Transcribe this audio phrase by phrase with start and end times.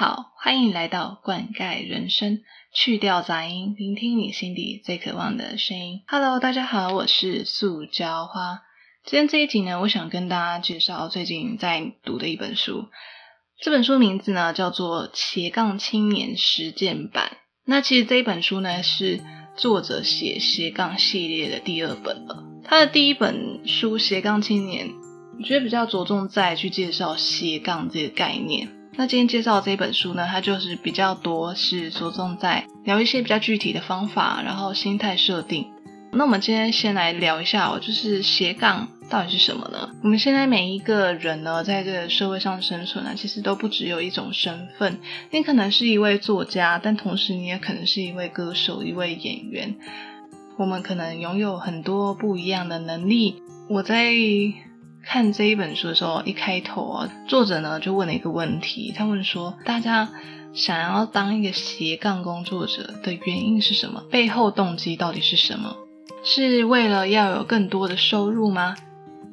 [0.00, 2.40] 好，欢迎来到灌溉人生，
[2.72, 6.00] 去掉杂音，聆听你心底最渴望的声音。
[6.08, 8.62] Hello，大家好，我是塑胶花。
[9.04, 12.88] 今天这一集呢，我想跟大家介绍最近在读的一本书。
[13.60, 17.32] 这本书名字呢叫做《斜杠青年实践版》。
[17.66, 19.20] 那其实这一本书呢是
[19.54, 22.42] 作者写斜杠系列的第二本了。
[22.64, 24.88] 他的第一本书《斜杠青年》，
[25.38, 28.79] 我觉得比较着重在去介绍斜杠这个概念。
[28.96, 35.66] 那今天介绍的这本书呢，它就是比较多是着重在聊一些比较具体的方法，然后心态设定。
[36.12, 39.88] 那我们今天先来聊一下哦，就是斜杠到底是什么呢？
[40.02, 44.98] 我们现在每一个人呢，在这个社会上生存啊，其实都不只有一种身份。
[45.30, 49.76] 你可能是一位作家，但同时你也可能是一位歌手、一位演员。
[50.58, 53.42] 我们可能拥有很多不一样的能力。
[53.68, 54.12] 我在。
[55.12, 60.08] 看这一本书的时候，一开头啊，作者呢就问了一个问题，他问说：大家
[60.54, 64.04] 想要当一个斜杠工作者的原因是什么？
[64.08, 65.74] 背后动机到底是什么？
[66.22, 68.76] 是为了要有更多的收入吗？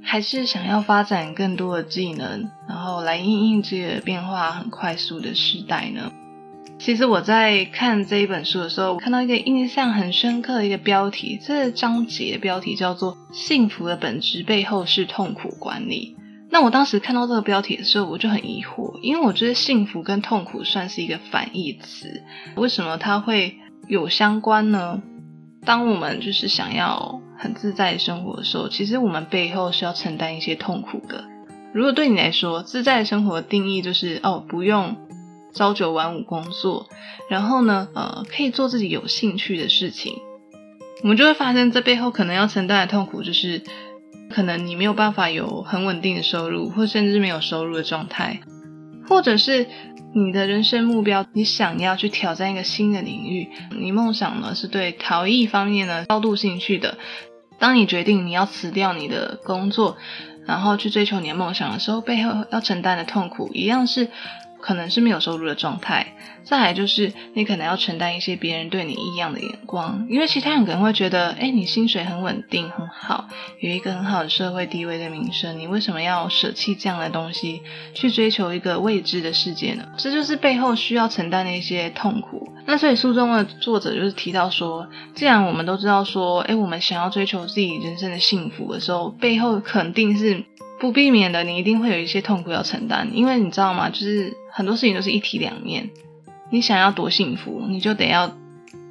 [0.02, 6.12] 还是想要发展更多的技能，然后来应应这个变化很快速的时代呢？
[6.88, 16.16] 其实我在看这一本书的时候，看到一个印象很深刻的一个标题，这个章节的标题叫做“幸福的本质背后是痛苦管理”。
[16.50, 22.24] 那我当时看到这个标题的时候，我就很疑惑，因为我觉得幸福跟痛苦算是一个反义词，
[22.56, 23.58] 为什么它会
[23.90, 25.02] 有相关呢？
[25.66, 31.26] 当我们就是想要很自在的生活的时候，其实我们背后是要承担一些痛苦的。
[31.74, 34.96] 如果对你来说，自在生活的定义就是哦，不用。
[35.58, 36.88] 朝九晚五工作，
[37.30, 40.14] 然后呢，呃，可以做自己有兴趣的事情，
[41.04, 43.64] 我们就会发现这背后可能要承担的痛苦，就是
[44.30, 48.40] 可能你没有办法有很稳定的收入，或甚至没有收入的状态，
[49.10, 49.68] 或者是
[50.14, 56.98] 你的人生目标，你想要去挑战一个新的领域，你梦想呢是对陶艺方面呢高度兴趣的，
[57.60, 59.98] 当你决定你要辞掉你的工作，
[60.46, 64.10] 然后去追求你的梦想的时候，背后要承担的痛苦一样是。
[64.60, 66.14] 可能是没有收入的状态，
[66.44, 73.28] 再来就是你可能要承担一些别人对你异样的眼光，因为其他人可能会觉得，哎，你薪水很稳定很好，
[73.60, 77.62] 有一个很好的社会地位的名声，你为什么要舍弃这样的东西
[77.94, 79.84] 去追求一个未知的世界呢？
[79.98, 82.52] 这就是背后需要承担的一些痛苦。
[82.66, 90.44] 那所以书中的作者就是提到说，既然我们都知道说，哎，我们想要追求自己人生的幸福的时候，背后肯定是。
[90.80, 93.90] 不避免的，你一定会有一些痛苦要承担，因为你知道吗？
[93.90, 95.90] 就是很多事情都是一体两面。
[96.50, 98.36] 你想要多幸福，你就得要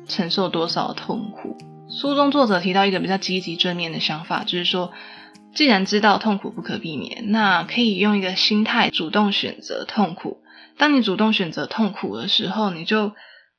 [0.06, 1.56] 承受多少痛苦。
[1.88, 4.92] 书中作者提到一个比较积极正面的想法，就是说，
[5.54, 10.38] 既然知道痛苦不可避免，那可以用一个心态主动选择痛苦。
[10.76, 13.12] 当你主动选择痛苦的时候，你就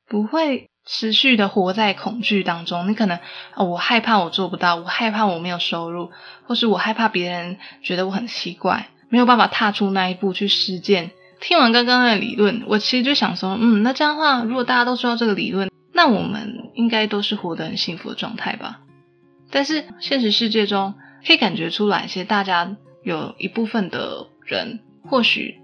[0.07, 0.69] 不会。
[0.87, 3.19] 持续的活在恐惧当中，你可能
[3.55, 6.11] 哦，我害怕我做不到，我害怕我没有收入，
[6.45, 11.11] 或是我害怕别人觉得我很奇怪，没有办法踏出那一步去实践。
[11.41, 18.79] 听完刚刚的理论，我其实就想说，嗯，那这样的话，如果大家都知道这个理论，那我们应该都是活得很幸福的状态吧？
[19.51, 20.93] 但是现实世界中，
[21.25, 25.59] 可以感觉出来，其实大家有一部分的人，或许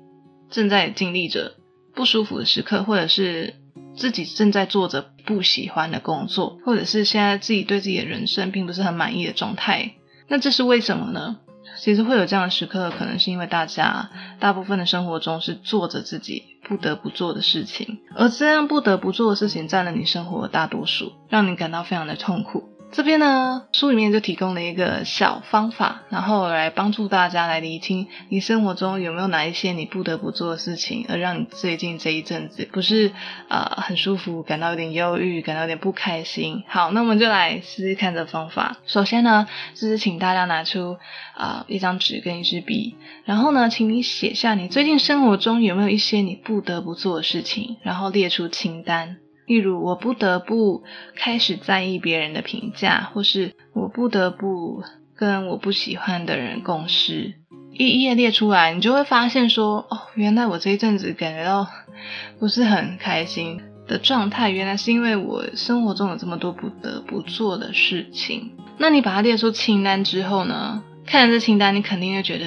[0.50, 1.54] 正在经历着
[1.96, 3.56] 不舒服的时刻，或者是。
[3.96, 9.94] 自己正在做着不喜欢的工作，或者是现在自己对自己的人生并不是很满意的状态，
[10.28, 11.38] 那这是为什么呢？
[11.80, 22.70] 其实会有这样的时刻，可能是因为大家大部分的生活中是做着自己不得不做的事情，而这样不得不做的事情占了你生活的大多数，让你感到非常的痛苦。
[22.94, 33.12] 这边呢，书里面就提供了一个小方法，然后来帮助大家来理清你生活中有没有哪一些你不得不做的事情，而让你最近这一阵子不是
[33.48, 36.63] 呃很舒服，感到有点忧郁，感到有点不开心。
[36.68, 38.78] 好，那我们就来试试看这方法。
[38.86, 40.98] 首先呢，就是请大家拿出
[41.34, 42.95] 啊一张纸跟一支笔，
[43.25, 49.18] 然后呢，请你写下你最近生活中有没有一些你不得不做的事情，然后列出清单。
[49.45, 50.84] 例如，我不得不
[51.16, 54.84] 开始在意别人的评价，或是我不得不
[55.16, 57.34] 跟我不喜欢的人共事，
[57.74, 61.68] 一一列列出来，你就会发现说，哦，原来我这一阵子感觉到
[62.40, 68.51] 不是很开心的状态，原来是因为我生活中有这么多不得不做的事情。
[68.78, 70.84] 那你把它列出清单之后呢？
[71.06, 72.45] 看着这清单，你肯定会觉得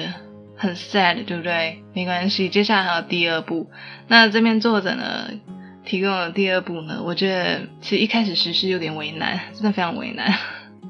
[0.55, 1.83] 很 sad，对不对？
[1.93, 3.69] 没关系，接下来还有第二步。
[4.07, 5.29] 那这边作者呢？
[5.87, 10.37] 提供了第二步呢，我觉得其实一开始实施有点为难，真的非常为难。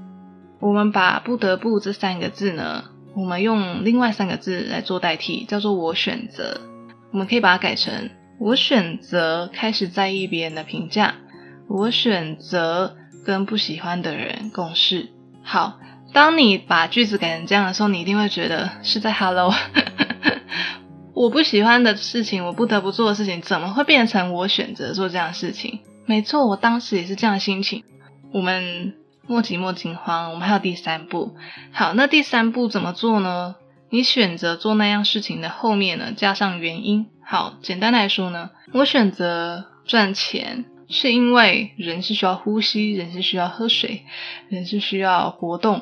[0.60, 2.84] 我们把“不得不”这三个字呢，
[3.16, 6.62] 我们用另外三个字来做代替，叫做“我选择”。
[7.14, 8.10] 我们可以把它改成
[8.40, 11.14] 我选择开始在意别人的评价，
[11.70, 15.10] 我选择跟不喜欢的人共事。
[15.44, 15.80] 好，
[16.12, 19.54] 当你把句子改成这样的时候，你一定会觉得是在 Hello。
[21.18, 25.80] 我不喜欢的事情，我不得不做的事情，怎么会变成我选择做这样的事情？
[26.06, 27.84] 没错，我当时也是这样的心情。
[28.32, 28.94] 我们
[29.26, 31.36] 莫急莫惊慌，我们还有第三步。
[31.72, 33.56] 好，那第三步怎么做呢？
[33.90, 37.08] 你选择做那样事情的后面呢，加上原因。
[37.26, 44.04] 好，简单来说呢，我选择赚钱，是因为人是需要呼吸，人是需要喝水，
[44.50, 45.82] 人是需要活动，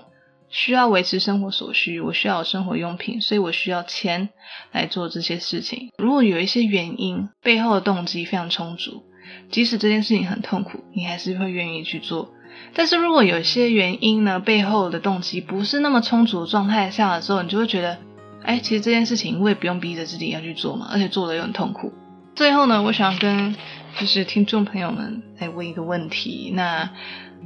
[0.49, 1.99] 需要维持生活所需。
[1.99, 4.29] 我需要生活用品，所以我需要钱
[4.71, 5.91] 来做这些事情。
[5.97, 9.03] 如果有一些原因，背后的动机非常充足。
[9.49, 12.31] 即使这件事情很痛苦，你还是会愿意去做。
[12.73, 17.97] 但是如果有一些原因呢，背后的动机不是那么充足的状态下的时候，你就会觉得，
[18.43, 21.91] 哎，其实这件事情我也不用逼着自己要去做嘛，而且做了又很痛苦。
[22.35, 23.55] 最后呢，我想跟
[23.99, 26.51] 就是听众朋友们来问一个问题。
[26.53, 26.89] 那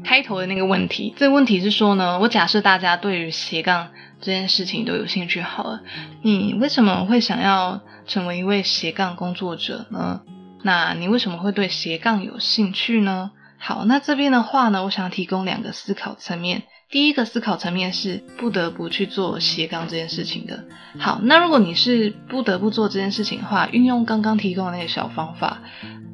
[0.04, 3.90] 开头的那个问题，这个问题是说呢，我假设大家对于斜杠
[4.22, 5.82] 这件事情都有兴趣好了，
[6.22, 10.22] 你为什么会想要成为一位斜杠工作者呢？
[10.64, 13.32] 那你为什么会对斜杠有兴趣呢？
[13.58, 16.64] 好，那这边的话呢，我想提供两个思考层面。
[16.90, 20.64] 第一个思考层面是不得不去做斜杠这件事情的。
[20.98, 25.60] 好，那如果你是不得不做这件事情的话，运用刚刚提供的那个小方法，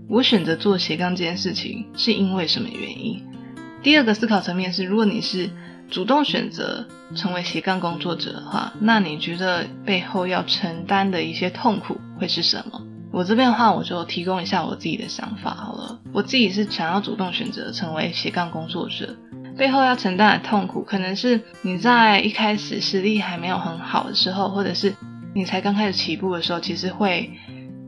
[0.08, 3.24] 我选择做斜杠这件事情是因为什么原因？
[3.82, 5.50] 第二个思考层面是，如果你是
[5.90, 6.86] 主动选择
[7.16, 12.82] 成为斜杠工作者的话，那你觉得背后要承担的一些痛苦会是什么？
[13.12, 16.00] 我这边的话，我就提供一下我自己的想法好了。
[16.14, 19.16] 我自己是想要主动选择成为斜杠工作者，
[19.58, 24.94] 背后要承担的痛苦，可能是你在一开始实力还没有很好的时候，或者是
[25.34, 27.32] 你才刚开始起步的时候，其实会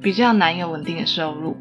[0.02, 1.56] 比较难有稳定的收入。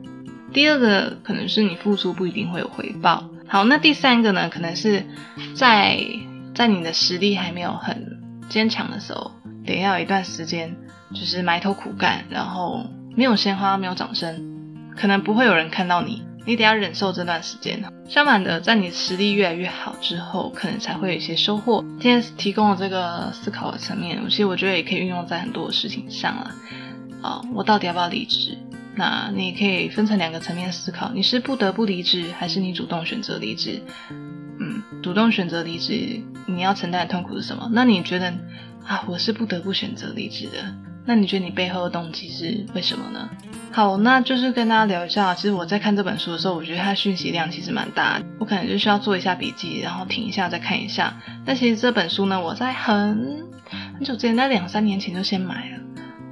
[0.52, 3.28] 第二个可能是你付出不一定会有回报。
[3.46, 5.04] 好，那第三个呢，可能是
[5.54, 5.98] 在
[6.54, 9.30] 在你的实力还没有很坚强的时候，
[9.64, 10.74] 得要一段时间，
[11.14, 12.86] 就是埋头苦干，然后。
[13.18, 17.82] 没有鲜花，没有掌声，可能不会有人看到你，你得要忍受这段时间。
[18.06, 21.82] 相反的，在你实力越来越好之后，可能才会有一些收获。
[21.98, 26.54] 今天提供了这个思考的层面，其实我觉得也可以运用在很多事情上啊。
[27.22, 28.54] 啊，我到底要不要离职？
[28.96, 33.82] 那你可以分成两个层面思考：你是不得不离职，还是你主动选择离职？
[34.58, 37.68] 嗯，主动选择离职，你要承担的痛苦是什么？
[37.72, 38.32] 那你觉得
[38.86, 40.74] 啊，我是不得不选择离职的。
[41.08, 43.28] 那你觉得你背后的动机是为什么呢？
[43.70, 45.34] 好，那就是跟大家聊一下。
[45.34, 51.16] 其实我在看这本书的时候，我觉得它讯息量其实蛮大，我可能就需要做一下笔记，然后停一下再看一下。
[51.44, 53.44] 但其实这本书呢，我在很
[53.94, 55.78] 很久之前，在两三年前就先买了，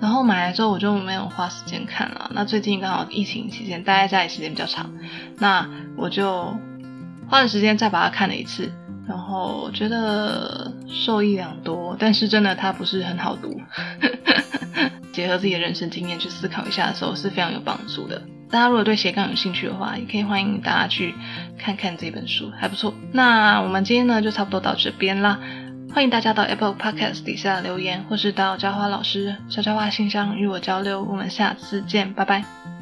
[0.01, 2.31] 然后买来之后我就没有花时间看了。
[2.35, 4.91] 那最近刚好疫情期间待在家里时间比较长，
[5.39, 6.55] 那我就
[7.29, 8.71] 花了时间再把它看了一次，
[9.09, 11.97] 然后觉得受益良多。
[11.99, 13.61] 但是真的它不是很好读。
[15.13, 18.21] 结合自己的人生经验去思考一下的时候是非常有帮助的。
[18.51, 21.15] 大家如果对斜杠有兴趣的话，也可以欢迎大家去
[21.57, 22.93] 看看这本书，还不错。
[23.13, 25.39] 那我们今天呢就差不多到这边啦，
[25.95, 31.01] 欢迎大家到 Apple Podcast 底下留言，或是到浇花老师悄悄话信箱与我交流。
[31.01, 32.74] 我们下次见，拜拜。